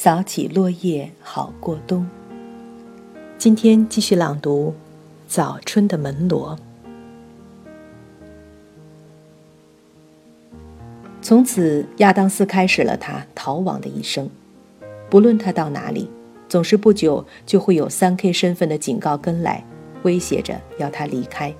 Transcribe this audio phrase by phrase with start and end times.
[0.00, 2.08] 扫起落叶好过冬。
[3.36, 4.68] 今天继续朗读
[5.26, 6.56] 《早春的门罗》。
[11.20, 14.30] 从此，亚当斯开始了他逃亡的一生。
[15.10, 16.08] 不论他到哪里，
[16.48, 19.64] 总是不久就会有三 K 身份的警告跟来，
[20.04, 21.52] 威胁着要他离开。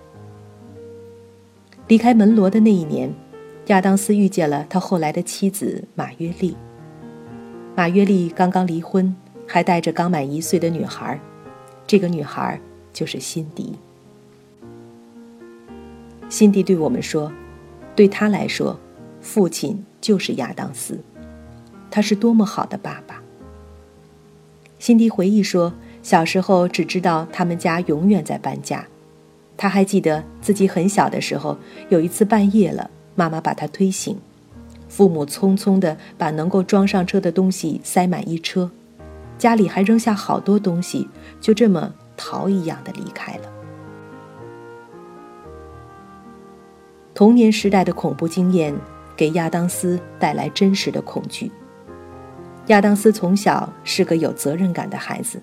[1.88, 3.12] 离开门罗的那一年，
[3.66, 6.56] 亚当斯遇见了他后来的妻子马约丽。
[7.78, 9.14] 马约丽刚刚离婚，
[9.46, 11.16] 还带着刚满一岁的女孩，
[11.86, 12.60] 这个女孩
[12.92, 13.72] 就是辛迪。
[16.28, 17.32] 辛迪对我们说
[17.94, 18.76] ：“对他来说，
[19.20, 20.98] 父亲就是亚当斯，
[21.88, 23.22] 他是多么好的爸爸。”
[24.80, 28.84] 辛迪回忆说：“小时候只知道他们家永远在搬家。”
[29.56, 31.56] 他还记得自己很小的时候，
[31.90, 34.18] 有一次半夜了，妈妈把他推醒，
[34.88, 38.70] 父母匆匆地把能够装上车的东西塞满一车，
[39.36, 41.08] 家里还扔下好多东西，
[41.40, 43.42] 就这么逃一样的离开了。
[47.14, 48.74] 童年时代的恐怖经验
[49.16, 51.50] 给亚当斯带来真实的恐惧。
[52.68, 55.40] 亚当斯从小是个有责任感的孩子，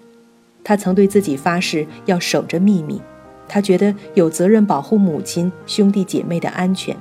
[0.64, 3.02] 他曾对自己发誓要守着秘密。
[3.48, 6.96] 他觉得有责任保护母亲、兄弟姐妹的安全，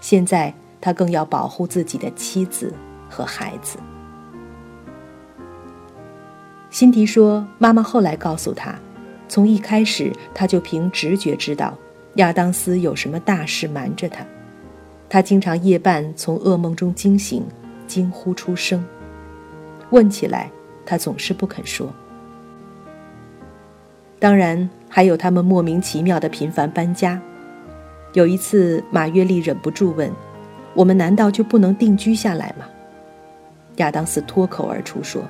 [0.00, 2.70] 现在他更要保护自己的妻子
[3.08, 3.78] 和孩子。
[6.68, 8.74] 辛迪说：“妈妈后来告诉他，
[9.28, 11.72] 从一开始他就凭直觉知道
[12.16, 14.22] 亚当斯有什么大事瞒着他。
[15.08, 17.42] 他经常夜半从噩梦中惊醒，
[17.86, 18.84] 惊呼出声，
[19.88, 20.50] 问起来
[20.84, 21.90] 他总是不肯说。
[24.18, 27.18] 当然。”还有他们莫名其妙的频繁搬家。
[28.12, 30.12] 有一次，马约丽忍不住问
[30.74, 32.66] ：“我们难道就不能定居下来吗？”
[33.76, 35.22] 亚当斯脱口而出说：“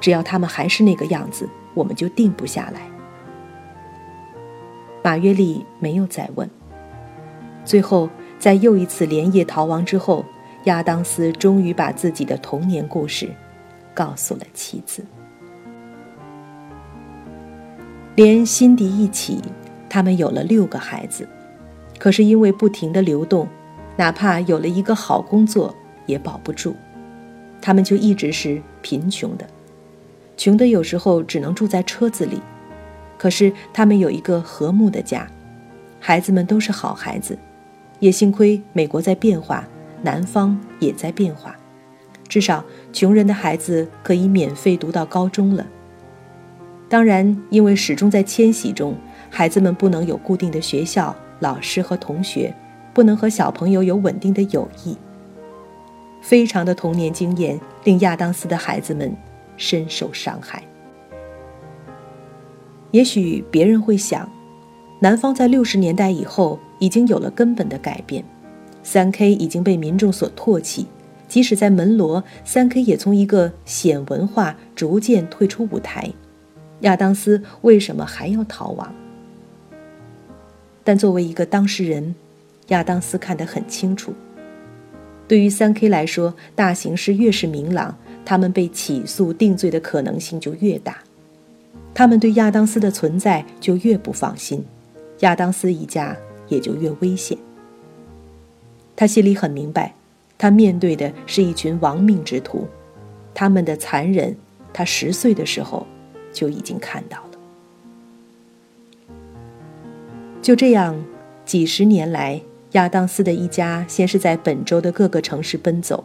[0.00, 2.80] 只要他们还是那个样子，我们就定不下来。”
[5.02, 6.48] 马约利没有再问。
[7.64, 10.24] 最后，在又一次连夜逃亡之后，
[10.64, 13.28] 亚当斯终于把自己的童年故事
[13.94, 15.04] 告诉了妻子。
[18.14, 19.40] 连辛迪一起，
[19.88, 21.28] 他们有了六个孩子。
[21.98, 23.46] 可是因为不停的流动，
[23.96, 25.74] 哪怕有了一个好工作，
[26.06, 26.74] 也保不住。
[27.60, 29.46] 他们就一直是贫穷的，
[30.36, 32.40] 穷的有时候只能住在车子里。
[33.18, 35.28] 可是他们有一个和睦的家，
[35.98, 37.38] 孩子们都是好孩子。
[37.98, 39.68] 也幸亏美国在变化，
[40.02, 41.54] 南方也在变化，
[42.26, 42.64] 至少
[42.94, 45.66] 穷人的孩子可以免费读到高中了。
[46.88, 48.96] 当然，因为始终在迁徙中，
[49.28, 52.54] 孩子们不能有固定的学校、老师和同学，
[52.92, 54.96] 不能和小朋友有稳定的友谊。
[56.20, 59.14] 非常的童年经验令亚当斯的孩子们
[59.56, 60.62] 深受伤害。
[62.90, 64.30] 也许别人会想，
[65.00, 68.24] 南方在六十年代以后已经有了根本的改变，
[68.82, 70.86] 三 K 已经被民众所唾弃，
[71.28, 76.12] 即使在门罗，三 K 也从一个显文化逐渐退出舞台。
[76.80, 78.92] 亚当斯为什么还要逃亡？
[80.82, 82.14] 但作为一个当事人，
[82.70, 84.12] 亚当斯看得很清楚。
[85.28, 90.98] 对于三 K 来说，大形势越是明朗，他们被起诉定罪的可能性就越大，
[91.94, 94.64] 他们对亚当斯的存在就越不放心，
[95.20, 96.16] 亚当斯一家
[96.48, 97.38] 也就越危险。
[98.96, 99.94] 他心里很明白，
[100.36, 102.66] 他面对的是一群亡命之徒，
[103.32, 104.36] 他们的残忍，
[104.72, 105.86] 他十岁的时候。
[106.32, 107.30] 就已经看到了。
[110.40, 110.94] 就这样，
[111.44, 112.40] 几十年来，
[112.72, 116.04] 亚当斯的一家先是在本州的各个城市奔走，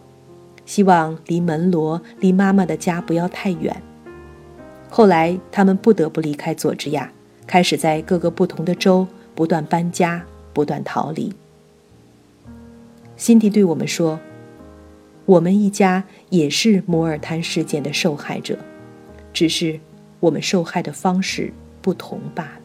[0.66, 3.82] 希望离门罗、离妈妈的家不要太远。
[4.90, 7.12] 后来，他们不得不离开佐治亚，
[7.46, 11.34] 开始在各个不同的州不断搬家、不断逃离。
[13.18, 14.20] 辛迪对我们说
[15.26, 18.58] ：“我们一家也是摩尔滩事件的受害者，
[19.34, 19.80] 只是……”
[20.22, 21.54] 我们受害的方式
[21.84, 22.65] 不同罢了。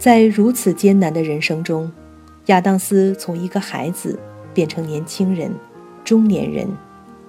[0.00, 1.92] 在如此艰难的人生中，
[2.46, 4.18] 亚当斯从一个孩子
[4.54, 5.54] 变成年轻人、
[6.02, 6.66] 中年人，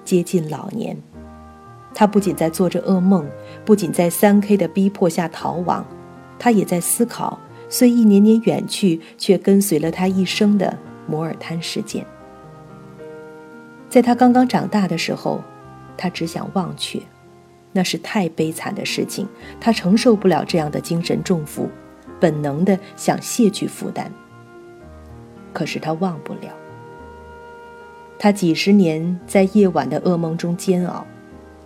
[0.06, 0.96] 接近老年。
[1.94, 3.28] 他不仅在做着噩梦，
[3.66, 5.86] 不仅在三 K 的逼迫下逃亡，
[6.40, 7.38] 他也在思考
[7.68, 12.06] 虽一年年远去，却跟随了他一生的摩尔滩事件。
[13.90, 15.44] 在他刚刚长大的时候。
[15.98, 17.00] 他只想忘却，
[17.74, 19.28] 那是太悲惨的事情，
[19.60, 21.70] 他承受不了这样的精神重负，
[22.22, 24.10] 本能的想卸去负担。
[25.52, 26.56] 可是他忘不了。
[28.18, 31.06] 他几十年在夜晚的噩梦中煎熬。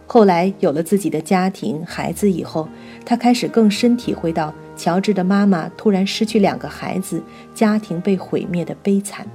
[0.07, 2.69] 后来有了自己的家庭、孩子以后，
[3.03, 7.21] 他开始更深体会到乔治的妈妈突然失去两个孩子、
[7.53, 9.27] 家庭被毁灭的悲惨。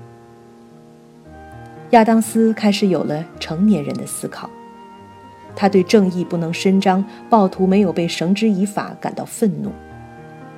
[1.90, 4.48] 亚当斯开始有了成年人的思考，
[5.56, 9.72] 他对正义不能伸张、暴徒没有被绳之以法感到愤怒。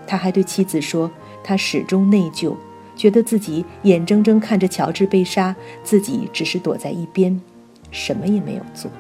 [0.07, 1.11] 他还对妻子说
[1.43, 2.55] ：“他始终内疚，
[2.97, 7.41] 觉得自己眼睁睁看着乔治被杀，自己只是躲在一边，
[7.91, 8.91] 什么也没有做。”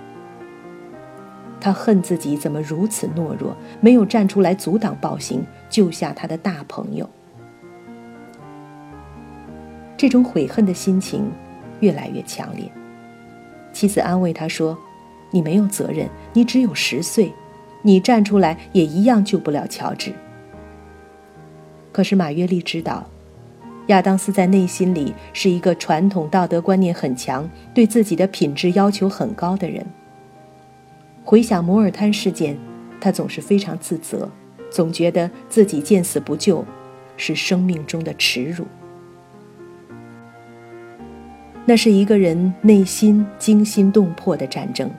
[1.60, 7.08] 他恨自己怎么如此懦弱，没有站出来阻挡暴行，救下他的大朋友。
[9.96, 11.30] 这种悔恨的心情
[11.78, 12.64] 越来越强烈。
[13.72, 14.76] 妻子安慰他说
[15.30, 17.32] ：“你没有责任，你只有十岁，
[17.82, 20.12] 你站出来也一样救不了乔治。”
[21.92, 23.06] 可是马约利知道，
[23.88, 29.84] 亚当斯在内心里是一个传统道德观念很强、对自己的品质要求很高的人。
[31.24, 32.56] 回想摩尔滩事件，
[33.00, 34.28] 他总是非常自责，
[34.70, 36.64] 总觉得自己见死不救，
[37.16, 38.66] 是生命中的耻辱。
[41.64, 44.90] 那是一个人内心惊心动魄的战争。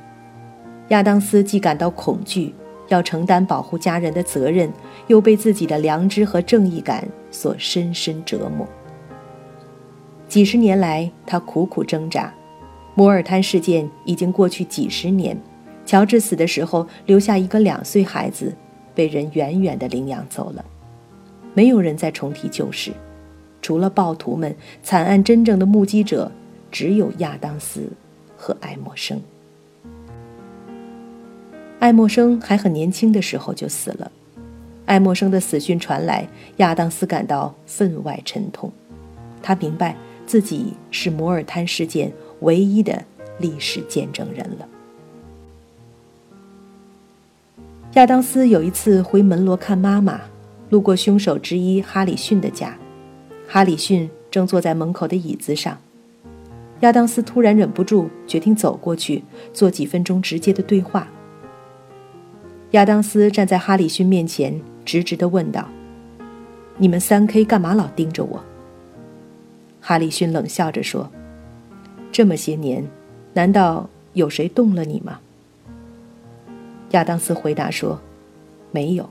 [0.90, 2.54] 亚当斯既感到恐惧，
[2.88, 4.72] 要承担保护家人的责任，
[5.08, 8.68] 又被自己的良知和正义感所深深折磨。
[10.28, 12.34] 几十年来，他苦苦挣扎。
[12.96, 15.38] 摩尔滩事件已经过去几十年。
[15.86, 18.56] 乔治死的时候，留下一个两岁孩子，
[18.96, 20.64] 被人远远地领养走了。
[21.54, 22.92] 没有人再重提旧事，
[23.62, 26.32] 除了暴徒们，惨案真正的目击者
[26.72, 27.92] 只有亚当斯
[28.38, 29.22] 和爱默生。
[31.84, 34.10] 爱默生还很年轻的时候就死了。
[34.86, 36.26] 爱默生的死讯传来，
[36.56, 38.72] 亚当斯感到分外沉痛。
[39.42, 39.94] 他明白
[40.26, 42.10] 自己是摩尔滩事件
[42.40, 43.04] 唯一的
[43.38, 44.66] 历史见证人了。
[47.96, 50.22] 亚当斯有一次回门罗看妈妈，
[50.70, 52.78] 路过凶手之一哈里逊的家，
[53.46, 55.78] 哈里逊正坐在门口的椅子上。
[56.80, 59.22] 亚当斯突然忍不住，决定走过去
[59.52, 61.06] 做几分钟直接的对话。
[62.74, 65.68] 亚当斯站在哈里逊面前，直直地问道
[66.78, 68.44] ：“你们三 K 干嘛老盯着我？”
[69.80, 71.08] 哈里逊冷笑着说
[72.12, 72.84] ：“这么些年，
[73.34, 75.20] 难道有谁动了你吗？”
[76.92, 78.02] 亚当斯回答说
[78.74, 79.08] ：“没有，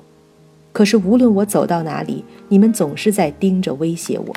[0.72, 4.34] 可是无论我走到哪里，你们总是在盯着威胁我。”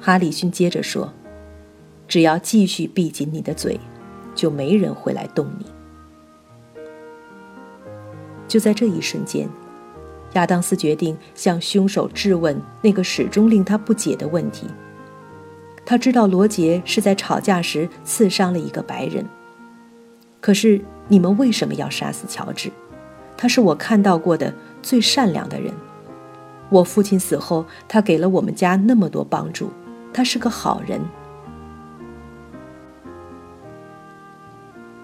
[0.00, 1.12] 哈里逊接着说
[2.06, 3.80] ：“只要继续闭紧你的嘴，
[4.36, 5.66] 就没人会来动你。”
[8.48, 9.48] 就在这一瞬间，
[10.34, 14.66] 亚当斯决定向凶手质问那个始终令他不解的问题。
[15.84, 19.24] 他知道罗杰是在吵架时刺伤了一个白人，
[20.40, 20.80] 可是。
[21.08, 22.68] 你们为什么要杀死乔治？
[23.36, 24.52] 他是我看到过的
[24.82, 25.72] 最善良的人。
[26.68, 29.70] 我父亲死后，他给了我们家那么多帮助，
[30.12, 31.00] 他是个好人。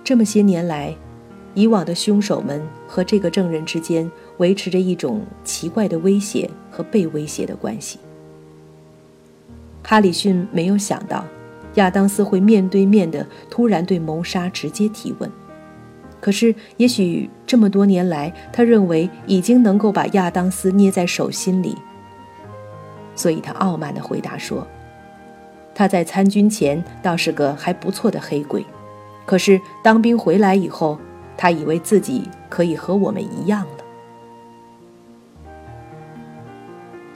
[0.02, 0.92] 这么些年来，
[1.54, 7.98] 以往的凶手们和这个证人之间维持着一种奇怪的威胁和被威胁的关系。
[9.82, 11.24] 哈里逊没有想到，
[11.74, 15.30] 亚当斯会面对面的突然对谋杀直接提问。
[16.20, 21.76] 可是，也许这么多年来，他认为已经能够把亚当斯捏在手心里，
[23.16, 24.64] 所以他傲慢地回答说
[25.74, 28.64] ：“他在参军前倒是个还不错的黑鬼，
[29.26, 30.96] 可是当兵回来以后，
[31.36, 33.84] 他以为自己可以和我们一样了。”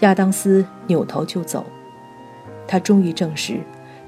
[0.00, 1.64] 亚当斯扭头就走，
[2.66, 3.60] 他终于证实，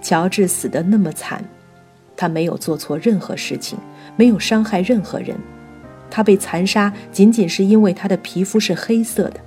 [0.03, 1.43] 乔治死得那么惨。
[2.15, 3.79] 他没有做错任何事情，
[4.17, 5.38] 没有伤害任何人，
[6.11, 9.41] 他被残杀仅仅是因为他的皮肤是黑色的。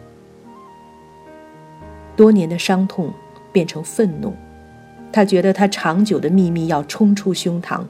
[2.16, 3.14] 多年的伤痛
[3.52, 4.34] 变成愤怒，
[5.12, 7.82] 他觉得他长久的秘密要冲出胸膛，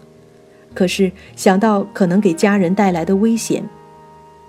[0.73, 3.63] 可是想到可能给家人带来的危险，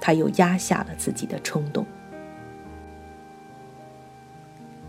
[0.00, 1.84] 他又压下了自己的冲动。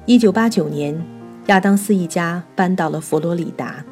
[0.06, 1.02] 一九八九年，
[1.48, 3.84] 亚当斯一家搬到了佛罗里达。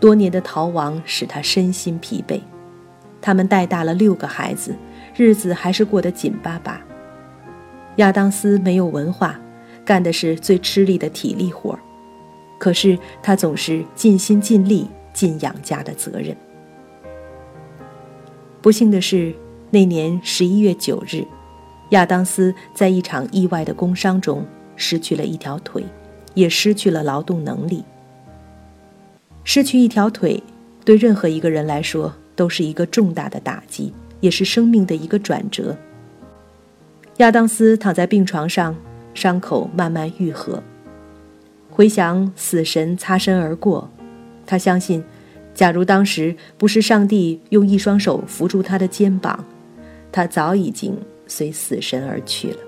[0.00, 2.40] 多年的逃亡使他身心疲惫，
[3.20, 4.74] 他们带大了六个孩子，
[5.14, 6.80] 日子还是过得紧巴巴。
[7.96, 9.38] 亚当斯没有文化，
[9.84, 11.78] 干的是最吃力的体力活，
[12.58, 16.36] 可是他总是尽心尽力尽养家的责任。
[18.62, 19.34] 不幸的是，
[19.70, 21.24] 那年十一月九日，
[21.90, 24.44] 亚当斯在一场意外的工伤中
[24.76, 25.84] 失去了一条腿，
[26.34, 27.84] 也失去了劳动能力。
[29.44, 30.42] 失去一条腿，
[30.84, 35.76] 对任何一个人来说都是一个重大的打击，也是生命的一个转折。
[37.16, 38.76] 亚当斯躺在病床上，
[39.14, 40.62] 伤口慢慢愈合。
[41.70, 43.90] 回想死神擦身而过，
[44.50, 45.00] 他相信，
[45.54, 49.44] 假如当时不是上帝用一双手扶住他的肩膀，
[50.10, 52.58] 他早已经随死神而去了。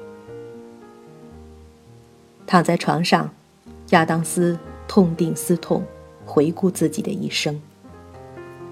[2.46, 3.28] 躺在床上，
[3.90, 5.82] 亚当斯痛定思痛，
[6.24, 7.60] 回顾自己的一生。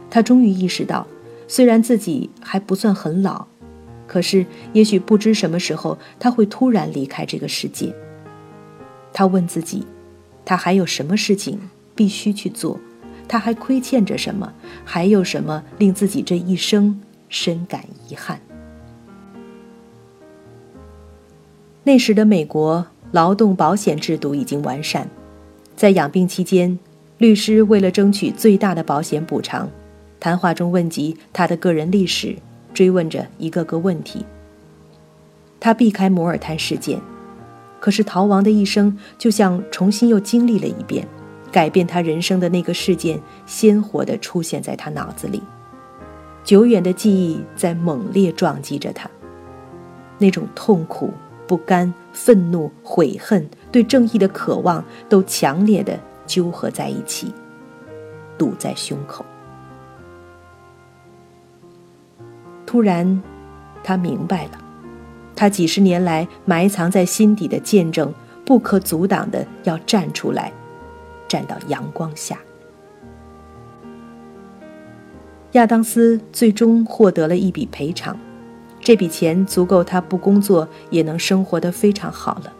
[0.08, 1.04] 他终于意识到，
[1.48, 3.44] 虽然自己还不算很老，
[4.06, 7.92] 可是也许不知什么时候他会突然离开这个世界。
[9.12, 9.84] 他问自己。
[10.42, 11.60] 他还有什么事情
[11.94, 12.78] 必须去做？
[13.30, 14.52] 他还亏欠着什么？
[14.84, 18.40] 还有什么令自己这一生深感遗憾？
[21.84, 25.08] 那时的美国劳动保险制度已经完善，
[25.76, 26.76] 在养病期间，
[27.18, 29.70] 律师为了争取最大的保险补偿，
[30.18, 32.34] 谈话中问及他的个人历史，
[32.74, 34.26] 追问着一个个问题。
[35.60, 37.00] 他避开摩尔滩事件。
[37.78, 41.06] 可是逃亡的一生，就像重新又经历了一遍，
[41.52, 45.42] 改变他人生的那个事件，鲜活地出现在他脑子里，
[46.44, 49.10] 久远的记忆在猛烈撞击着他，
[50.18, 51.12] 那种痛苦、
[51.46, 57.32] 不甘、愤怒、悔恨，对正义的渴望，都强烈的纠合在一起，
[58.38, 59.24] 堵在胸口。
[62.64, 63.20] 突然，
[63.82, 64.52] 他明白了。
[65.34, 68.12] 他几十年来埋藏在心底的见证，
[68.44, 70.52] 不可阻挡的要站出来，
[71.30, 72.36] 站到阳光下。
[75.52, 78.18] 亚当斯最终获得了一笔赔偿，
[78.80, 82.52] 这笔钱足够他不工作也能生活得非常好了。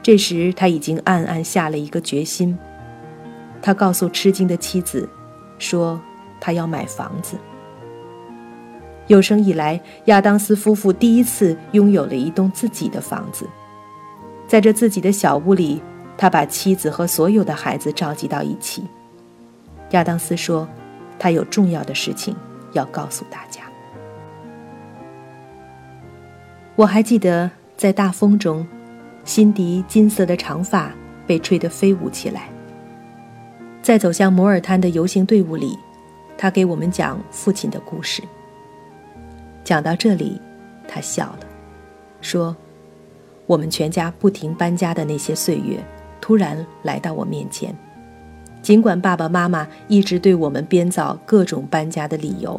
[0.00, 2.56] 这时他已经暗暗下了一个决心，
[3.60, 5.08] 他告诉吃惊的妻子，
[5.58, 6.00] 说
[6.40, 7.36] 他要买房子。
[9.08, 13.48] 有生以来，亚当斯夫妇第一次拥有了一栋自己的房子。
[14.46, 15.82] 在这自己的小屋里，
[16.16, 18.82] 他把妻子和所有的孩子召集到一起。
[19.90, 20.66] 亚当斯说
[21.18, 22.34] ：“他有重要的事情
[22.72, 23.62] 要告诉大家。”
[26.76, 28.66] 我还记得，在大风中，
[29.24, 30.90] 辛迪金色的长发
[31.26, 32.48] 被吹得飞舞起来。
[33.80, 35.78] 在走向摩尔滩的游行队伍里，
[36.36, 38.22] 他给我们讲父亲的故事。
[39.62, 40.40] 讲到这里，
[40.88, 41.40] 他笑了，
[42.20, 42.56] 说
[43.46, 45.78] ：“我们全家不停搬家的那些岁月，
[46.24, 47.76] 突然来到我面前。
[48.62, 52.58] 尽管爸爸妈妈一直对我们编造各种搬家的理由，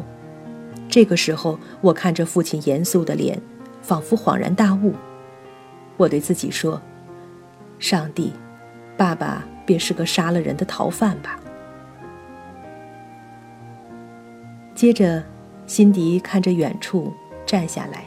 [0.88, 3.42] 这个时候，我看着父亲严肃的脸，
[3.82, 4.94] 仿佛恍然大悟。
[5.96, 6.80] 我对自己说
[7.80, 8.32] ：‘上帝，
[8.96, 11.40] 爸爸便是个杀了人的逃犯吧。’
[14.76, 15.20] 接着。”
[15.66, 17.12] 辛迪看着远处，
[17.44, 18.04] 站下来，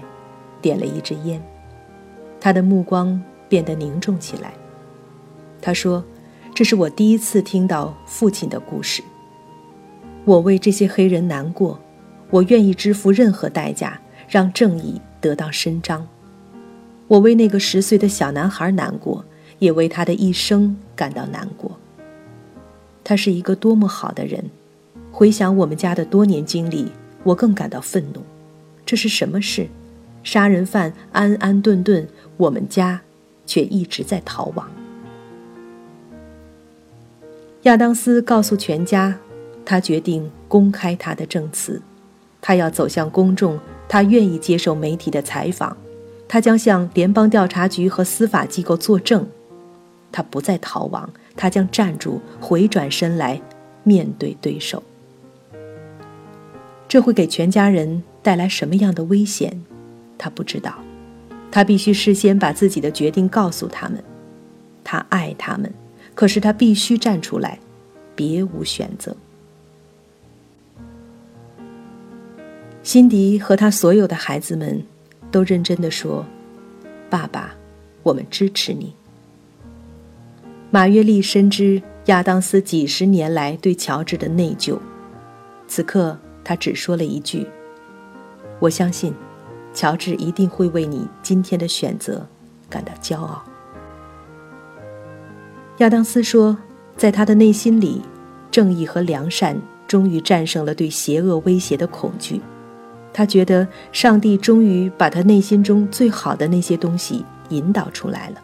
[0.61, 1.43] 点了一支烟，
[2.39, 4.53] 他的目光变得凝重起来。
[5.61, 6.03] 他说
[6.53, 9.03] ：“这是我第一次听到父亲的故事。
[10.25, 11.79] 我为这些黑人难过，
[12.29, 16.07] 我愿意支付任何代价，让正义得到伸张。
[17.07, 19.25] 我为那个十岁的小男孩难过，
[19.59, 21.77] 也为他的一生感到难过。
[23.03, 24.43] 他是一个多么好的人！
[25.11, 28.21] 回想我们家的多年经历。”我更感到愤怒，
[28.85, 29.67] 这是什么事？
[30.23, 33.01] 杀人犯安安顿顿，我们家
[33.45, 34.71] 却一直在逃亡。
[37.63, 39.13] 亚当斯告诉全家，
[39.65, 41.81] 他决定公开他的证词，
[42.39, 45.75] 他要走向公众，他愿意接受媒体的采访，
[46.27, 49.27] 他将向联邦调查局和司法机构作证，
[50.09, 53.41] 他不再逃亡，他将站住，回转身来
[53.83, 54.81] 面对对手。
[56.87, 59.61] 这会给全家人带来什么样的危险？
[60.17, 60.73] 他不知道，
[61.51, 64.01] 他必须事先把自己的决定告诉他们。
[64.81, 65.71] 他爱他们，
[66.19, 67.57] 可是他必须站出来，
[68.13, 69.15] 别无选择。
[72.83, 74.83] 辛迪和他所有的孩子们
[75.31, 76.25] 都认真的说
[77.09, 77.55] ：“爸爸，
[78.03, 78.93] 我们支持你。”
[80.71, 84.77] 马约利深知亚当斯几十年来对乔治的内疚，
[85.69, 86.19] 此刻。
[86.43, 87.47] 他只说了一句
[88.59, 89.13] ：“我相信，
[89.73, 92.27] 乔治一定会为你今天的选择
[92.69, 93.41] 感到骄傲。”
[95.79, 96.57] 亚当斯说，
[96.97, 98.01] 在他的内心里，
[98.51, 99.57] 正义和良善
[99.87, 102.41] 终于战胜了对邪恶威胁的恐惧。
[103.13, 108.41] 他觉得上帝终于把他内心中最好的那些东西引导出来了。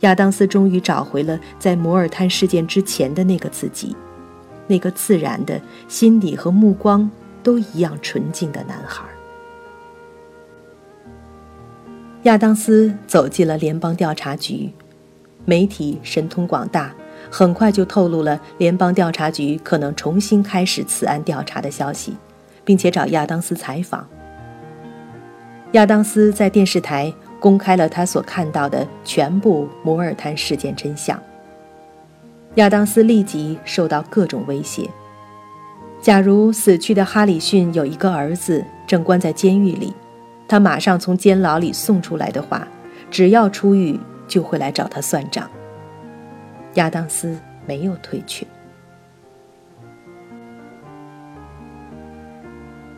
[0.00, 3.94] 亚当斯终于找回了在摩尔滩事件之前的那个自己，
[4.66, 7.08] 那个自然的心底和目光
[7.42, 9.04] 都一样纯净的男孩。
[12.22, 14.72] 亚当斯走进了联邦调查局，
[15.48, 16.94] 媒体神通广大，
[17.30, 22.14] 很快就透露了联邦调查局可能重新开始此案调查的消息，
[22.66, 24.06] 并且找亚当斯采访。
[25.72, 27.10] 亚当斯在电视台。
[27.40, 31.16] 公开了他所看到的全部摩尔滩事件真相。
[32.56, 34.90] 亚当斯立即受到各种威胁。
[36.02, 39.94] 假如死去的哈里逊有一个儿子正关在监狱里，
[40.48, 42.66] 他马上从监牢里送出来的话，
[43.08, 43.96] 只要出狱
[44.28, 45.50] 就会来找他算账。
[46.74, 48.46] 亚当斯没有退却。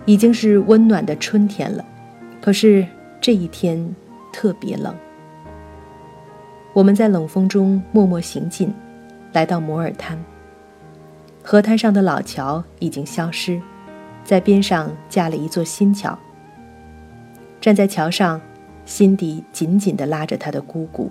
[0.04, 1.82] 已经是温暖的春天了，
[2.42, 2.86] 可是
[3.20, 3.94] 这一天。
[4.32, 4.94] 特别冷，
[6.72, 8.72] 我们在冷风中默默行进，
[9.32, 10.16] 来到摩尔滩。
[11.42, 13.60] 河滩上的老桥已经消失，
[14.22, 16.16] 在边上架了一座新桥。
[17.60, 18.40] 站在桥上，
[18.90, 21.08] 辛迪紧紧地拉着他的姑姑，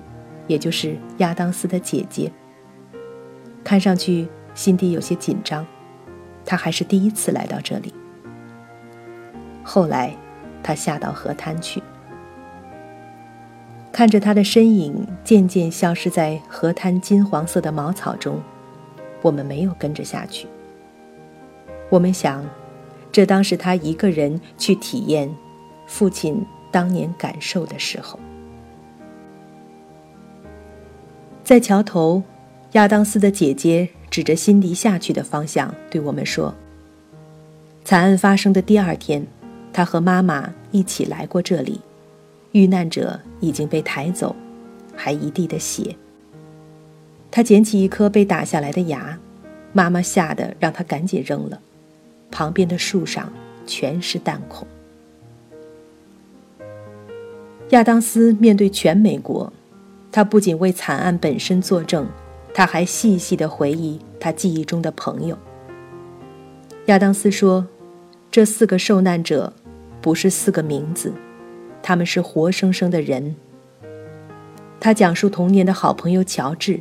[0.48, 2.30] 也就是亚当斯的姐姐。
[3.64, 5.66] 看上去，辛迪有些紧张，
[6.44, 7.94] 他还是第一次来到这里。
[9.64, 10.14] 后来，
[10.62, 11.82] 他下到河滩去。
[13.94, 18.42] 看着他的身影渐渐消失在河滩金黄色的茅草中，
[19.22, 20.50] 我们没有跟着下去。
[21.90, 22.44] 我们想，
[23.10, 25.34] 这当是他一个人去体验
[25.88, 28.20] 父亲当年感受的时候。
[31.44, 32.22] 在桥头，
[32.74, 36.54] 亚当斯的姐姐指着辛迪下去的方向对我们说
[37.84, 39.26] ：“惨案发生的第二天，
[39.74, 41.82] 他和妈妈一起来过这里。”
[42.52, 44.36] 遇难者已经被抬走，
[44.96, 45.96] 还一地的血。
[47.30, 49.18] 他捡起一颗被打下来的牙，
[49.72, 51.62] 妈妈吓得让他赶紧扔了。
[52.32, 53.32] 旁边的树上
[53.68, 54.68] 全是弹孔。
[57.70, 59.52] 亚当斯面对全美国，
[60.12, 62.08] 他不仅为惨案本身作证，
[62.52, 65.38] 他还细细的回忆他记忆中的朋友。
[66.88, 67.68] 亚当斯说
[68.32, 69.54] ：“这四个受难者，
[70.02, 71.14] 不是四个名字。”
[71.84, 73.36] 他们是活生生的人。
[74.80, 76.80] 他讲述童年的好朋友乔治，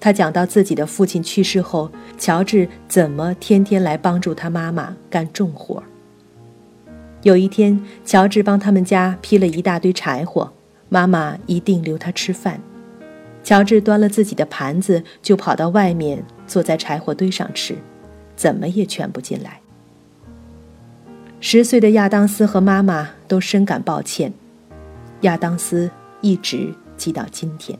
[0.00, 1.88] 他讲到自己的父亲去世后，
[2.18, 5.80] 乔治怎么天天来帮助他妈妈干重活。
[7.22, 10.52] 有一天，乔治帮他们家劈了一大堆柴火，
[10.88, 12.60] 妈妈一定留他吃饭。
[13.44, 17.76] 乔治端了自己的盘子，就跑到外面坐在柴火堆上吃，
[18.34, 19.60] 怎么也劝不进来。
[21.38, 24.32] 十岁的亚当斯和妈妈都深感抱歉，
[25.20, 27.78] 亚当斯一直记到今天。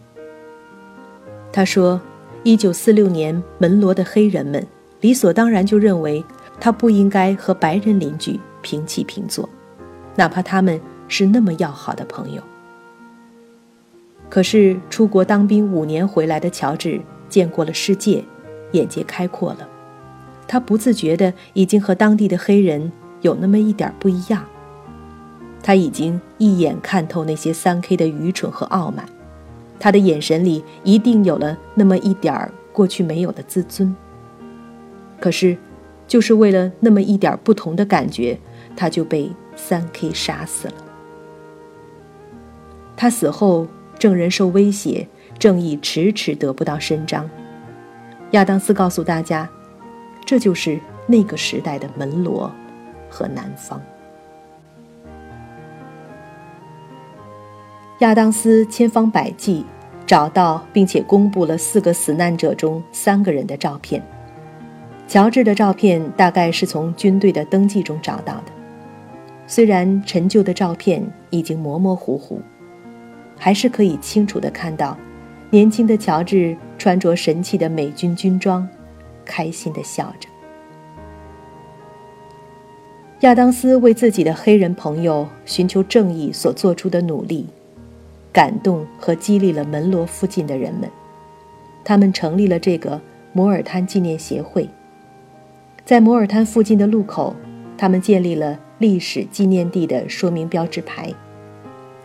[1.52, 2.00] 他说
[2.44, 4.64] ：“一九四六年，门罗的黑人们
[5.00, 6.24] 理所当然就认为
[6.60, 9.48] 他不应该和白人邻居平起平坐，
[10.16, 12.42] 哪怕他们是那么要好的朋友。
[14.30, 18.24] 可是出国当兵五年回来的乔治见过了世界，
[18.70, 19.68] 眼界开阔了，
[20.48, 22.90] 他不自觉的已经和当地的黑人。”
[23.22, 24.44] 有那么一点不一样。
[25.62, 29.06] 他已经一眼看透那些三 K 的愚蠢和傲慢，
[29.78, 33.94] 他的眼神里一定有了那么一点儿过去没有的自尊。
[35.20, 35.56] 可是，
[36.08, 38.36] 就是为了那么一点不同的感觉，
[38.76, 40.74] 他就被三 K 杀死了。
[42.96, 43.66] 他死后，
[43.98, 45.06] 证人受威胁，
[45.38, 47.28] 正义迟迟得不到伸张。
[48.32, 49.48] 亚当斯告诉大家，
[50.24, 52.50] 这就是那个时代的门罗。
[53.14, 53.78] 和南方，
[57.98, 59.66] 亚当斯千方百计
[60.06, 64.02] 找到并且公布了四个死难者中三个人的照片。
[65.06, 68.52] 乔治的照片大概是从军队的登记中找到的，
[69.46, 72.40] 虽然陈旧的照片已经模模糊糊，
[73.36, 74.96] 还是可以清楚的看到
[75.50, 78.66] 年轻的乔治穿着神气的美军军装，
[79.24, 80.28] 开心的笑着。
[83.20, 87.46] 亚当斯为自己的黑人朋友寻求正义所做出的努力，
[88.32, 90.90] 感动和激励了门罗附近的人们。
[91.84, 93.00] 他们成立了这个
[93.32, 94.68] 摩尔滩纪念协会。
[95.84, 97.34] 在摩尔滩附近的路口，
[97.76, 101.14] 他们建立了历史纪念地的说明标志牌，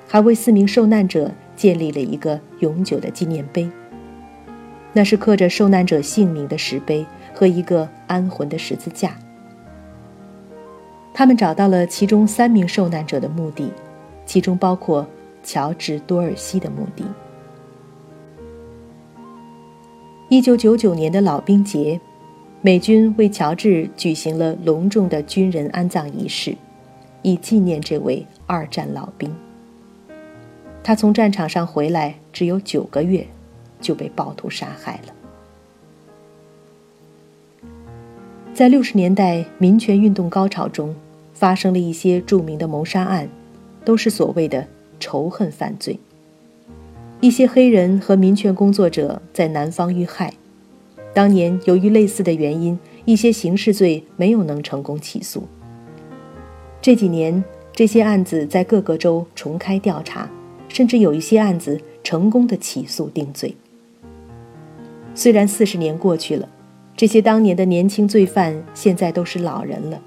[0.07, 3.67] 还为四名受难者建立了一个永久的纪念碑。
[4.93, 9.17] 那是刻着受难者姓名的石碑和一个安魂的十字架。
[11.15, 13.71] 他们找到了其中三名受难者的墓地，
[14.23, 15.05] 其中包括
[15.43, 17.03] 乔治·多尔西的墓地。
[20.29, 21.99] 一九九九年的老兵节，
[22.61, 26.55] 美军为乔治举行了隆重的军人安葬仪式，
[27.27, 29.29] 以纪念这位二战老兵。
[30.81, 33.27] 他从战场上回来只有九个月，
[33.81, 35.13] 就被暴徒杀害了。
[38.53, 40.95] 在六十年代民权运动高潮中，
[41.33, 43.27] 发生了一些著名的谋杀案，
[43.83, 44.65] 都是所谓的
[44.97, 45.99] 仇恨犯罪。
[47.19, 50.33] 一些黑人和民权工作者在南方遇害，
[51.13, 55.43] 当年由于类似的原因，一些刑事罪没有能成功起诉。
[56.81, 60.29] 这几年，这些案子在各个州重开调查。
[60.69, 63.55] 甚至有一些案子成功的起诉定罪。
[65.15, 66.47] 虽然四十年过去了，
[66.95, 69.99] 这些当年的年轻罪犯现在都是老人了，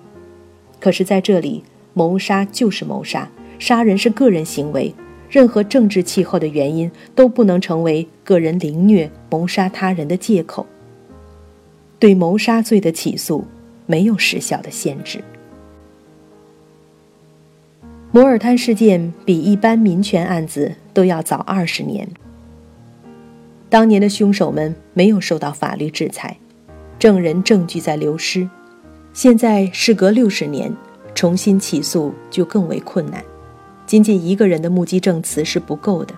[0.78, 3.28] 可是在这里，谋杀就是谋杀，
[3.58, 4.94] 杀人是个人行为，
[5.30, 10.66] 任何政治气候的原因都不能成为个人凌虐、谋杀他人的借口。
[11.98, 13.44] 对谋杀罪的起诉
[13.86, 15.24] 没有时效的限制。
[18.12, 22.08] 摩尔滩事件比一般民权案子都要早二十年。
[23.68, 26.36] 当年的凶手们没有受到法律制裁，
[26.98, 28.50] 证人证据在流失。
[29.12, 30.74] 现在事隔六十年，
[31.14, 33.22] 重新起诉就更为困难。
[33.86, 36.12] 仅仅一个人的目击证词是不够的。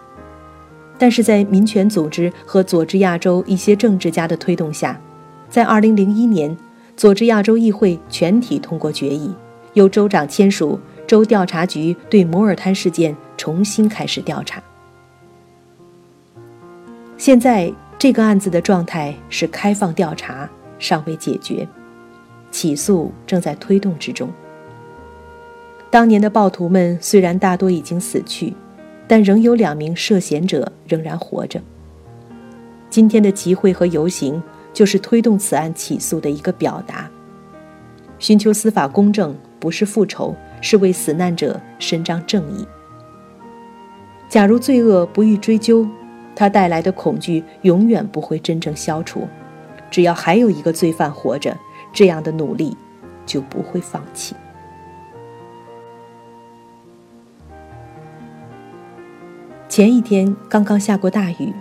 [0.96, 4.98] 但是在民权组织和佐治亚州一些政治家的推动下，
[5.50, 6.56] 在2001年，
[6.96, 9.30] 佐治亚州议会全体通过决议，
[9.74, 10.80] 由州长签署。
[11.12, 14.62] 州调查局对摩尔滩事件重新开始调查。
[17.18, 20.48] 现在这个案子的状态是开放调查，
[20.78, 21.68] 尚未解决，
[22.50, 24.26] 起诉正在推动之中。
[25.90, 28.54] 当年的暴徒们虽然大多已经死去，
[29.06, 31.60] 但仍有两名涉嫌者仍然活着。
[32.88, 37.10] 今天的集会和游行就是推动此案起诉的一个表达，
[38.18, 40.34] 寻求司法公正，不是复仇。
[40.62, 42.66] 是为死难者伸张正义。
[44.30, 45.86] 假如罪恶不予追究，
[46.34, 49.28] 它带来的恐惧永远不会真正消除。
[49.90, 51.54] 只要还有一个罪犯活着，
[51.92, 52.74] 这样的努力
[53.26, 54.34] 就不会放弃。
[59.68, 61.52] 前一天刚刚下过大雨，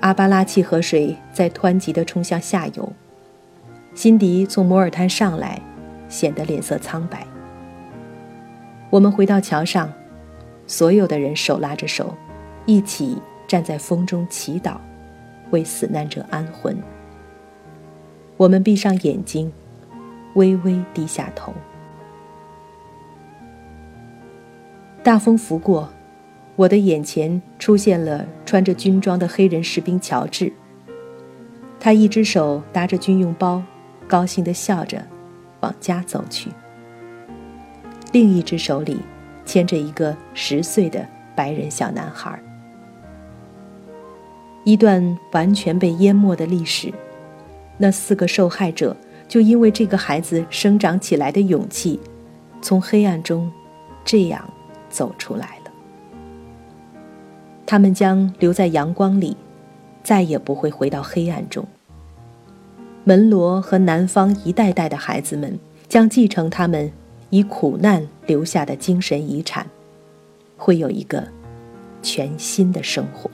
[0.00, 2.92] 阿巴拉契河水在湍急地冲向下游。
[3.94, 5.58] 辛迪从摩尔滩上来，
[6.08, 7.26] 显得脸色苍白。
[8.94, 9.92] 我们回到桥上，
[10.68, 12.14] 所有的人手拉着手，
[12.64, 14.76] 一起站在风中祈祷，
[15.50, 16.80] 为死难者安魂。
[18.36, 19.52] 我们闭上眼睛，
[20.36, 21.52] 微微低下头。
[25.02, 25.88] 大风拂过，
[26.54, 30.52] 我的眼前出现了穿着军装的黑人士兵乔治。
[31.80, 33.60] 他一只手搭着军用包，
[34.06, 35.02] 高兴地笑着，
[35.62, 36.48] 往家走去。
[38.14, 39.00] 另一只手里
[39.44, 42.40] 牵着一个十岁的白人小男孩。
[44.62, 46.94] 一段完全被淹没的历史，
[47.76, 48.96] 那四个受害者
[49.26, 51.98] 就因为这个孩子生长起来的勇气，
[52.62, 53.50] 从黑暗中
[54.04, 54.48] 这样
[54.88, 55.72] 走出来了。
[57.66, 59.36] 他们将留在阳光里，
[60.04, 61.66] 再也不会回到黑暗中。
[63.02, 66.92] 门罗和南方一代代的孩子们将继承他们。
[67.34, 69.68] 以苦难留下的精神遗产，
[70.56, 71.26] 会有一个
[72.00, 73.28] 全新的生活。